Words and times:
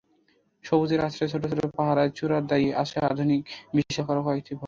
সবুজের 0.65 0.99
আশ্রয়ে 0.99 1.31
ছোট 1.33 1.43
ছোট 1.51 1.61
পাহাড়ের 1.77 2.09
চূড়ায় 2.17 2.43
দাঁড়িয়ে 2.49 2.73
আছে 2.81 2.97
আধুনিক, 3.11 3.41
বিশালাকারের 3.75 4.23
কয়েকটি 4.27 4.51
ভবন। 4.51 4.59